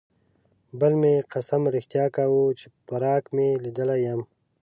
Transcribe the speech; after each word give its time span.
بل 0.79 0.93
مې 1.01 1.13
قسم 1.33 1.61
رښتیا 1.75 2.05
کاوه 2.15 2.43
چې 2.59 2.65
پراګ 2.87 3.23
مې 3.35 3.47
لیدلی 3.63 3.99
یم. 4.07 4.21